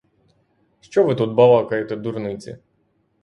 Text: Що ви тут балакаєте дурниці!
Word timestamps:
Що 0.81 1.03
ви 1.03 1.15
тут 1.15 1.31
балакаєте 1.33 1.95
дурниці! 1.95 2.57